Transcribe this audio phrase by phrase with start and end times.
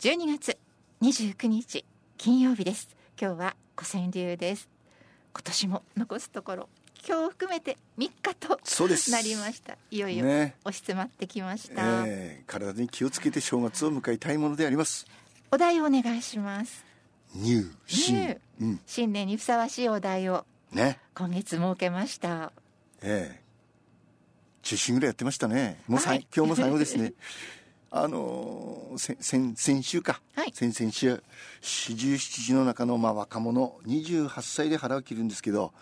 [0.00, 0.56] 12月
[1.02, 1.84] 29日
[2.18, 2.88] 金曜日です。
[3.20, 4.68] 今日は古川流です。
[5.34, 6.68] 今年も残すところ
[7.04, 8.60] 今日含めて3日と
[9.10, 9.76] なりました。
[9.90, 10.54] いよいよね。
[10.62, 12.44] 押し詰まってきました、え。
[12.46, 15.04] ー体に気をつけて正月を迎えたいものであります。
[15.50, 16.84] お題をお願いします。
[17.34, 18.14] ニュー新。
[18.14, 18.80] ねうん。
[18.86, 21.00] 新年にふさわしいお題をね。
[21.16, 22.52] 今月設けました。
[23.02, 23.42] ええ。
[24.62, 25.80] 10週ぐらいやってましたね。
[25.88, 26.24] もうはい。
[26.32, 27.14] 今日も最後ですね
[27.90, 30.52] あのー、先先先週か、はい。
[30.52, 31.22] 先々週。
[31.60, 33.78] 四十七時の中のまあ若者。
[33.86, 35.72] 28歳で腹を切るんですけど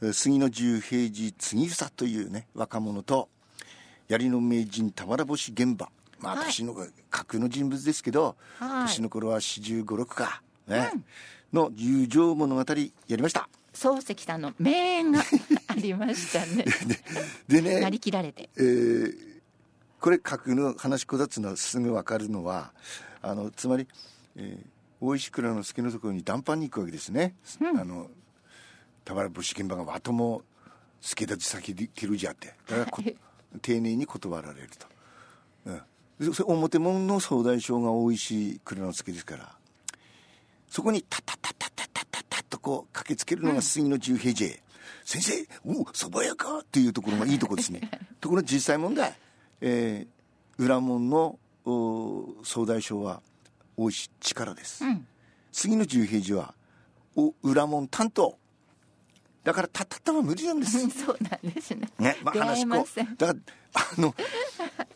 [0.00, 3.28] えー杉野十平次杉房というね若者と
[4.08, 6.44] 槍の名人俵星現場まあはい。
[6.46, 6.74] 年の
[7.10, 8.86] 架空の人物ですけど、はい。
[8.86, 10.42] 年の頃は四十五六か。
[10.66, 10.90] ね、
[11.52, 13.48] の友情物語やりました。
[13.74, 15.20] 漱石さんの名演が
[15.66, 16.64] ありましたね。
[17.48, 17.80] でね。
[17.80, 18.48] なりきられて。
[18.56, 19.33] えー
[20.04, 22.74] これ架空の話し子だっつうのはすぐ分かるのは
[23.22, 23.88] あのつまり、
[24.36, 24.66] えー
[25.00, 28.08] 大石倉之助のところに談判に行くわけですね、あの
[29.04, 30.42] 俵星現場がわとも
[31.02, 32.54] 助立ち先で切るじゃって。
[32.66, 33.12] だから
[33.60, 34.86] 丁寧に断られると、
[35.66, 35.82] うん、
[36.28, 39.52] でそれ表門の総大将が大石倉之助ですから
[40.68, 44.58] そこにタッタッタッタッタッタッタッタッとこう駆けつけるのが杉野十平次、
[45.04, 47.90] 先生おおそば屋かっていうところがいいところですね。
[48.20, 49.14] ところが実際問題、
[49.66, 53.22] えー、裏門のお総大将は
[53.78, 55.06] 大石力です、うん。
[55.52, 56.52] 杉野十平次は
[57.16, 58.36] お裏門担当。
[59.42, 60.78] だからたったったは無理なんです。
[60.78, 61.88] う んそうなんですね。
[61.98, 62.76] ね、まあ、話し子
[63.16, 63.34] だから
[63.72, 64.14] あの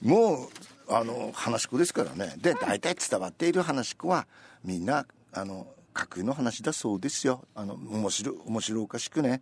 [0.03, 0.49] もう
[0.95, 2.35] あの話し子ですからね。
[2.37, 4.27] で大体伝わっている話し子は
[4.65, 7.47] みんなあの架空の話だそうですよ。
[7.55, 9.41] あの面白面白おかしくね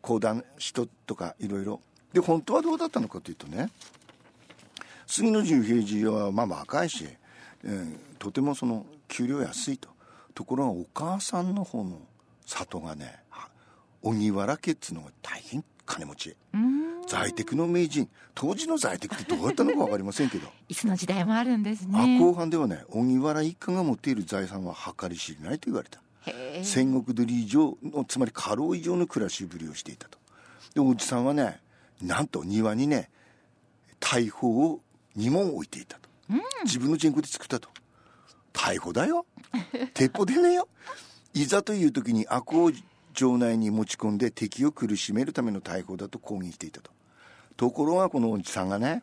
[0.00, 1.80] 講談人とかいろいろ。
[2.12, 3.70] で本当はどうだったのかというとね
[5.06, 7.06] 杉野十平次はまあ若いし、
[7.62, 9.88] うんとてもその給料安いと。
[10.34, 12.00] ところがお母さんの方の
[12.44, 13.48] 里がねは
[14.02, 16.36] 荻原家っつうのが大変金持ち。
[16.52, 16.84] うん。
[17.06, 18.08] 在宅の名人。
[18.34, 26.00] 当時の在宅ってどうやったのか分かりませんけど、 いつの時代もあるんですあね後半ではね荻原一家が持っている財産は計り知れないと言われた。
[26.62, 30.18] 戦国鳥以上のつまり家老以上の暮らしぶりをしていたと。
[30.74, 31.60] でおじさんはね
[32.00, 33.10] なんと庭にね
[34.00, 34.80] 大砲を
[35.16, 36.08] 2門置いていたと、
[36.64, 37.68] 自分の人口で作ったと。
[38.52, 39.26] 大砲だよ。
[39.94, 40.68] 鉄砲でねえよ。
[41.34, 42.70] いざという時に悪を
[43.14, 46.90] 城内に持ち込んで敵を苦しめるための大砲だと公言していたと。
[47.56, 49.02] ところがこのおじさんがね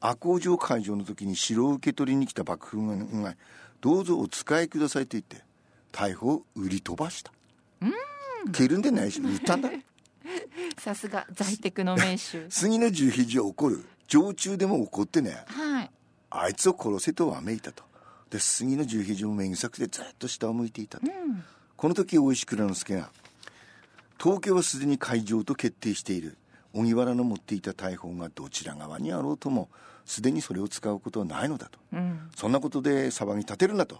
[0.00, 3.36] 悪王城会場の時に城を受け取りに来た幕府軍が
[3.80, 5.44] 「どうぞお使いください」と言って
[5.90, 7.32] 大砲を売り飛ばした。
[8.52, 9.70] 蹴るんでないし売ったんだ。
[10.78, 12.46] さすが在宅の名手。
[12.50, 15.42] 杉の十肘は怒る常駐でも怒ってね。
[15.46, 15.90] はい。
[16.28, 17.82] あいつを殺せとわめいたと。
[18.28, 21.06] で杉の十肘もめぐさくてずっと下を向いていたと、
[21.76, 23.10] この時大石倉之助が
[24.22, 26.36] 東京はすでに海上と決定している。
[26.74, 29.70] 荻原の持っていた大砲がどちら側にあろうとも
[30.04, 32.28] すでにそれを使うことはないのだと、うん。
[32.36, 33.98] そんなことで騒ぎ立てるなと。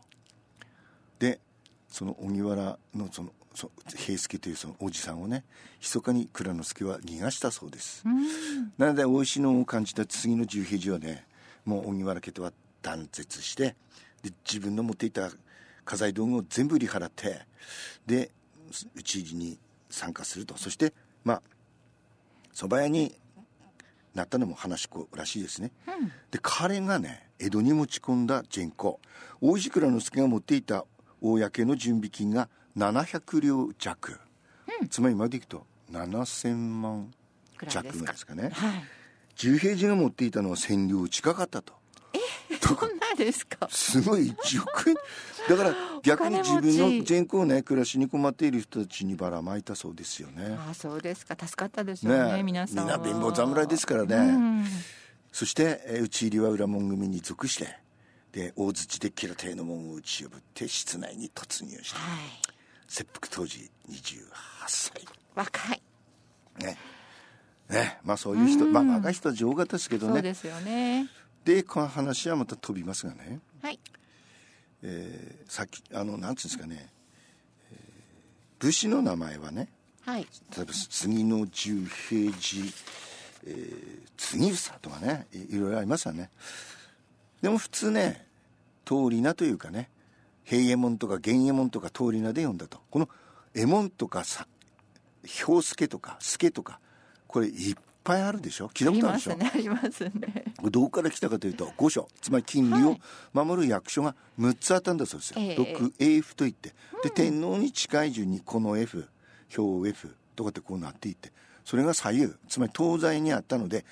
[1.20, 1.40] で
[1.88, 5.44] その荻原のそのそ平助というそのおじさんをね
[5.80, 8.04] 密かに蔵之助は逃がしたそうです、
[8.78, 11.26] なので大石のを感じた次の十平次はね
[11.64, 13.76] もう荻原家とは断絶して
[14.22, 15.30] で自分の持っていた
[15.84, 17.40] 家財道具を全部売り払って
[18.06, 18.30] で
[18.96, 19.58] 討ち入りに
[19.90, 20.56] 参加すると。
[20.56, 20.92] そして
[21.24, 21.42] まあ
[22.54, 23.14] 蕎麦屋に
[24.14, 25.72] なったのも話し子らしいですね、
[26.30, 29.00] で彼がね江戸に持ち込んだ人口
[29.40, 30.84] 大石倉之助が持っていた
[31.22, 34.18] 公の準備金が700両弱、
[34.90, 37.12] つまり今でいくと7000万
[37.56, 38.50] くらい弱ですかね。
[38.52, 38.84] はい。
[39.36, 41.74] 十平次が持っていたのは千両近かったと。
[42.60, 43.68] そんなですか？
[43.70, 44.96] すごい1億円
[45.48, 50.54] だから 逆に自分の人口ね暮らしに困っている人たちにばらまいたそうですよね。
[50.58, 51.36] ああそうですか。
[51.38, 52.98] 助かったですよねね皆さんは。
[52.98, 54.66] みんな貧乏侍ですからね、うん。
[55.32, 57.78] そして、えー討ち入りは裏門組に属して
[58.32, 61.98] で大槌で吉良邸の門を打ち破って室内に突入した。
[61.98, 62.51] はい
[62.92, 64.20] 切腹当時28
[64.66, 64.92] 歳。
[65.34, 65.82] 若い。
[66.58, 66.76] ね。
[67.70, 67.98] ね。
[68.04, 70.12] まあそういう人、まあ若い人は女王型ですけどね。
[70.12, 71.08] そうですよね。
[71.42, 73.80] でこの話はまた飛びますがね、はい。
[74.82, 76.92] えーさっきあのなんつうんですかね、
[77.72, 77.78] えー
[78.58, 79.68] 武士の名前はね。
[80.04, 80.26] はい。
[80.54, 82.70] 例えば杉の十平次、
[83.46, 85.26] えー、杉房とかね。
[85.32, 86.28] いいろいろありますよね。
[87.40, 88.26] でも普通ね
[88.84, 89.88] 通り名というかね
[90.44, 92.80] 平右衛門とか源右衛門とか通り名で読んだと。
[92.90, 93.08] この
[93.54, 94.46] 右衛門とかさ
[95.24, 96.80] 兵助とか助とか
[97.26, 98.68] これ一ぱいあるでしょ？
[98.68, 100.10] 聞いたことあるでしょ、ね、ありますね。
[100.60, 102.96] どこから来たかというと御所つまり金利を
[103.32, 106.74] 守る役所が6つあったんだそうですよ、はい、6 AF といって、
[107.04, 109.08] で天皇に近い順にこの F
[109.56, 111.30] 表 F とかってこうなっていって
[111.64, 113.84] それが左右つまり東西にあったので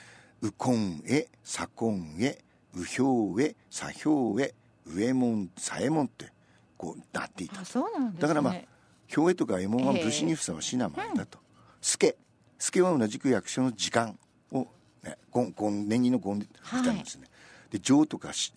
[0.43, 2.39] 右近へ左近へ
[2.75, 4.55] 右表へ左表へ
[4.87, 6.33] 上門左衛門って
[6.81, 7.67] こうなっていた、ね、
[8.19, 8.55] だからまあ
[9.15, 11.39] 表へとか右衛門は武士にふさわしい名前だと、
[11.83, 12.17] 助。
[12.59, 14.19] 助は同じく役所の時間
[14.51, 14.67] を、
[15.03, 17.29] ね、年金の権で来たんですね、は
[17.71, 18.55] い、で上とかし、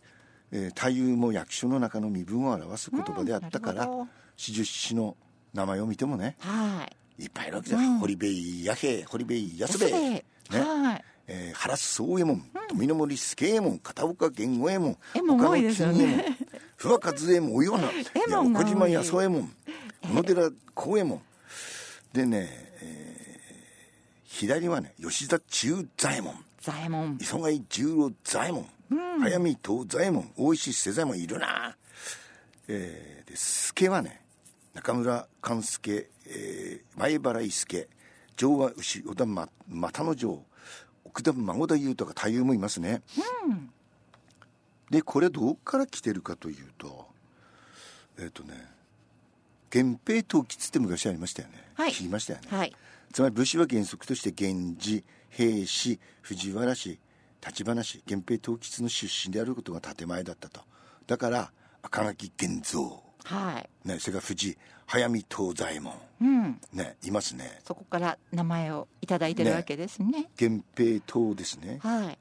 [0.52, 3.90] えー、太夫も役所の中の身分を表す言葉であったから
[4.38, 5.18] 四十七の
[5.54, 6.88] 名前を見てもね、は
[7.18, 11.04] い、いっぱいいるわけじゃん、うん、堀部弥平堀部安兵衛ね、はい。
[11.28, 16.24] えー、原須宗右衛門、富の森助右衛門片岡源五右衛門他の金右衛門
[16.84, 17.78] 不破和右衛門およう
[18.30, 19.50] な岡島康右衛門
[20.02, 21.22] 小野寺幸右衛門
[22.12, 22.50] でね、
[22.82, 26.36] えー、左はね吉田中左衛門。
[26.60, 27.18] 左衛門。
[27.22, 30.30] 磯貝十郎左衛門、うん、早見東左衛門。
[30.36, 31.78] 大石瀬左衛門いるな。
[32.68, 34.22] えー、で助はね
[34.74, 37.88] 中村勘助、えー、前原伊助
[38.36, 40.44] 城和牛織田ま又の城
[41.06, 43.04] 奥田孫田優斗が太夫もいますね、
[43.48, 43.70] うん、
[44.94, 47.08] でこれどこから来てるかというと
[48.20, 48.54] えっ、ー、とね
[49.74, 52.74] 源平統吉って昔ありましたよね、はい、聞きましたよね、はい、
[53.12, 57.00] つまり武士は原則として源氏平氏藤原氏
[57.44, 60.62] 橘氏源平統吉の出身であることが建前だったと。
[61.08, 61.52] だから
[61.82, 62.92] 赤垣源三。
[63.26, 63.70] はい。
[63.88, 66.62] ね、それから藤早見東左衛門、うん。
[66.72, 67.60] ね、いますね。
[67.66, 70.30] そこから名前を頂いてるわけですね。
[70.40, 71.80] 源平島ですね。
[71.82, 72.18] はい。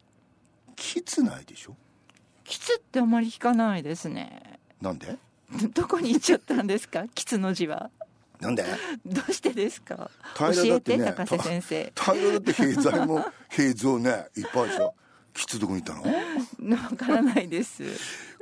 [0.75, 1.77] 吉ないでしょ？
[2.53, 4.59] 吉ってあまり聞かないですね。
[4.83, 5.17] なんで？
[5.75, 7.05] どこに行っちゃったんですか？
[7.15, 7.91] 吉の字は。
[8.41, 8.65] なんで？
[9.07, 10.11] どうしてですか？
[10.37, 11.93] 平教えて、ね、高瀬先生。
[11.97, 14.95] 平だって平罪も 平蔵ねいっぱいでしょ。
[15.35, 16.09] 吉どこに行った
[16.69, 16.77] の？
[16.77, 17.83] わからないです。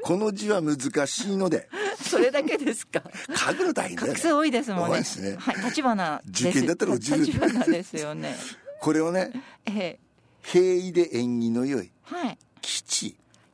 [0.03, 1.69] この字は難しいので。
[2.03, 3.03] それだけですか？
[3.37, 4.99] 書くの大変だよ、ね、多いですもんね。
[4.99, 5.37] ね。
[5.39, 8.35] はい立花受験だったら落ちる立花ですよね。
[8.81, 9.31] これをね、
[9.67, 10.01] ええ、
[10.43, 12.20] 平易で縁起の良いはい。
[12.20, 12.20] 吉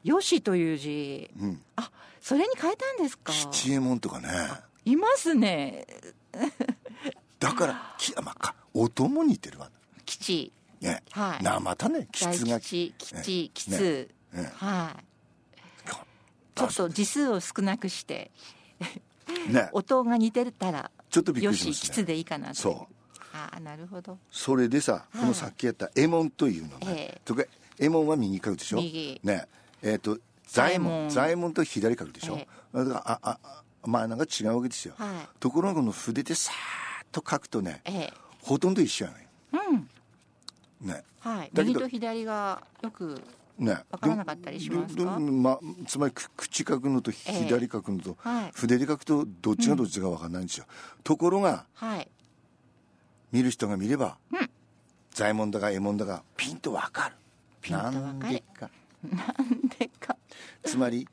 [0.07, 3.33] よしという字、うん、あそれに変えたんですか？
[3.33, 4.29] 吉右衛門とかね。
[4.85, 5.87] いますね。
[7.41, 9.71] だからきあまあか音も似てるわ。
[10.05, 10.53] 吉。
[10.81, 12.07] ね、はい、なまたね。
[12.13, 12.61] 吉が。
[12.61, 14.09] 吉吉吉、ね。
[14.33, 15.05] ね、はい。
[16.55, 18.31] ちょっと字数を少なくして。
[19.49, 22.95] ね、 音が似てたらちょっとびっくりします、ね、よし吉でいいかなそう。
[23.35, 24.19] ああなるほど。
[24.31, 27.43] それでさ、はい、このさっきやった右衛門というのね、えー、とか
[27.79, 28.77] 右衛門は右書くでしょ？
[28.77, 29.21] 右。
[29.25, 29.49] ね
[29.87, 38.13] えっ、ー、と左衛門左衛門と左書くでしょ、えー、だからああまあなんか違うわけですよ、はい、ところがこの筆でさーっと書くとね、えー、
[38.43, 39.77] ほとんど一緒やねう
[40.85, 40.89] ん。
[40.89, 41.05] ね。
[41.21, 41.51] はい。
[41.55, 43.21] 右と左がよく
[43.59, 52.09] ね、分からなかったりしますか、ま、つまり口書くのと左書くのと、えーはい、筆で書くとどっちがどっちか分かんないんですよ、うん、ところが、はい、
[53.33, 54.51] 見る人が見れば、うん、
[55.11, 57.15] 左衛門だか右衛門だかピンと分かる。
[57.63, 58.03] ピンと分かる。
[58.03, 58.71] かなんでか
[60.67, 61.09] つまり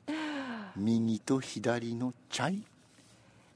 [0.75, 2.63] 右と左のチャイ。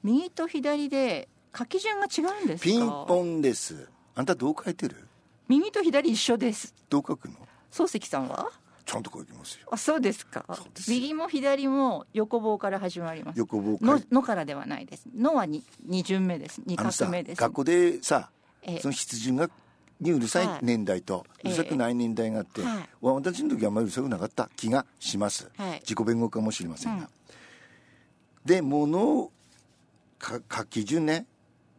[0.04, 3.88] 右と左で書き順が違うんですピンポンです。
[4.14, 5.08] あんたどう書いてる？
[5.48, 6.72] 右と左一緒です。
[6.88, 7.34] どう書くの？
[7.72, 8.48] 漱石さんは？
[8.86, 9.68] ちゃんと書きますよ。
[9.72, 10.46] あそうですか。
[10.88, 13.38] 右も左も横棒から始まります。
[13.38, 15.06] 横棒ののからではないです。
[15.14, 16.62] のは二二巡目です。
[16.64, 18.30] 二画目です、学校でさ、
[18.62, 19.50] ええ、その筆順が
[20.00, 27.08] にうるさい年代と、うるさくない年代があって、はい、私の時はあんまりうるさくなかった気がします、はい、自己弁護かもしれませんが、うん、
[28.44, 29.32] で物を
[30.20, 31.26] 書き順ね。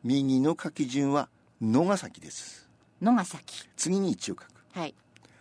[0.01, 1.27] 右の書き順は
[1.59, 2.69] 「の」が先です
[3.01, 4.95] 「の」が先次に「一」を書く、はい、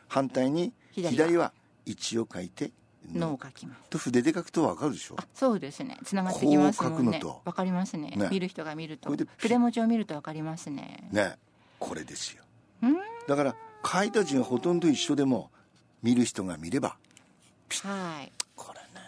[0.08, 1.52] 反対に左は
[1.86, 2.72] 「一」を書いて
[3.14, 3.82] 「の」を書きます。
[3.88, 5.14] と筆で書くと分かるでしょ？
[5.16, 5.96] あそうですね。
[6.04, 7.20] つながってきますもんね。
[7.20, 9.14] 分かりますね、ね、見る人が見ると。
[9.36, 11.08] 筆文字を見ると分かりますね。
[11.12, 11.38] ね。
[11.78, 12.42] これですよ
[13.28, 15.50] だから書いた字がほとんど一緒でも
[16.02, 16.96] 見る人が見れば
[17.84, 18.32] はい。
[18.56, 19.06] これね。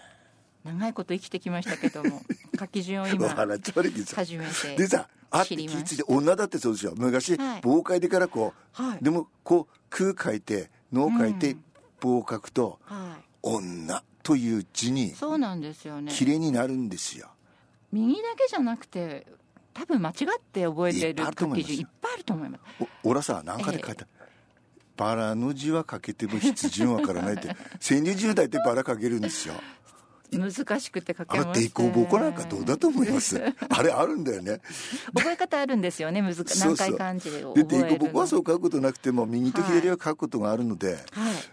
[0.65, 2.23] 長いこと生きてきましたけども
[2.59, 6.93] 書き順を今初めてでさあって気付いて女だってそうですよ。
[6.97, 11.57] 昔、はい、棒書いてからこう、はい、でもこう空書いて脳書いて
[12.01, 16.13] 棒書くと、うんはい、女という字にそうなんですよね。
[16.13, 17.31] 綺麗になるんですよ。
[17.93, 19.27] 右だけじゃなくて
[19.73, 20.17] 多分間違っ
[20.53, 22.63] て覚えてる書き順いっぱいあると思います。
[23.05, 27.49] おらさ何かで書いた、ええ、バラの字は書けても筆順わからないって。
[27.81, 29.55] 川柳10代ってバラ書けるんですよ。
[30.39, 33.41] 難しくて書けあの抵抗棒なんかどうだと思います？
[33.69, 34.61] あれあるんだよね。
[35.15, 41.05] 覚え方あるんですよね難 難解漢字をで抵抗棒はそう書くことなくても右と左は書くことがあるので、はい、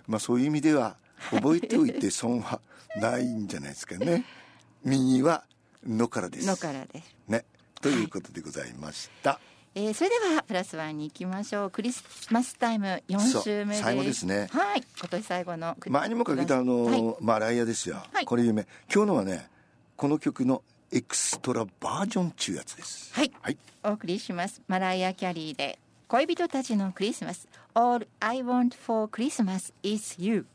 [0.08, 0.98] まあそういう意味では
[1.32, 2.62] 覚えておいて損は
[3.00, 4.26] ないんじゃないですかね。
[4.86, 5.44] 右は
[5.86, 6.48] のからです。
[6.48, 7.16] のからです。
[7.28, 7.46] ね
[7.82, 11.70] ということでございました、はいえー、それではプラスワンに行きましょう。
[11.70, 14.48] クリスマスタイム4週目最後ですね。
[14.52, 14.84] はい。
[15.00, 19.48] 今年最後の前にもかけたあの、はい、マライアですよ、はい、これ夢今日のはね
[19.96, 23.14] この曲のエクストラバージョン中やつです。
[23.14, 24.64] はい、はい、お送りします。
[24.68, 30.48] マライア・キャリーで恋人たちのクリスマス All I want for Christmas is you